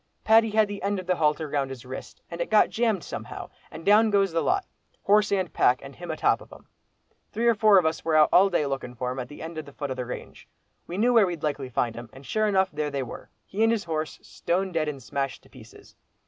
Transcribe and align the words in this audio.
Paddy 0.23 0.49
had 0.49 0.67
the 0.67 0.81
end 0.81 0.97
of 0.97 1.05
the 1.05 1.17
halter 1.17 1.47
round 1.47 1.69
his 1.69 1.85
wrist, 1.85 2.23
and 2.31 2.41
it 2.41 2.49
got 2.49 2.71
jammed 2.71 3.03
somehow, 3.03 3.51
and 3.69 3.85
down 3.85 4.09
goes 4.09 4.31
the 4.31 4.41
lot, 4.41 4.65
horse 5.03 5.31
and 5.31 5.53
pack, 5.53 5.79
and 5.83 5.95
him 5.95 6.09
atop 6.09 6.41
of 6.41 6.51
'em. 6.51 6.65
Three 7.31 7.45
or 7.45 7.53
four 7.53 7.77
of 7.77 7.85
us 7.85 8.03
were 8.03 8.15
out 8.15 8.29
all 8.33 8.49
day 8.49 8.65
looking 8.65 8.95
for 8.95 9.11
him 9.11 9.19
at 9.19 9.29
the 9.29 9.75
foot 9.77 9.91
of 9.91 9.97
the 9.97 10.05
range. 10.07 10.47
We 10.87 10.97
knew 10.97 11.13
where 11.13 11.27
we'd 11.27 11.43
likely 11.43 11.69
find 11.69 11.93
him, 11.93 12.09
and 12.13 12.25
sure 12.25 12.47
enough 12.47 12.71
there 12.71 12.89
they 12.89 13.03
were, 13.03 13.29
he 13.45 13.61
and 13.61 13.71
his 13.71 13.83
horse, 13.83 14.17
stone 14.23 14.71
dead 14.71 14.87
and 14.87 15.03
smashed 15.03 15.43
to 15.43 15.49
pieces. 15.49 15.95